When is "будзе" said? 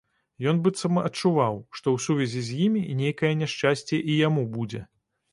4.57-4.81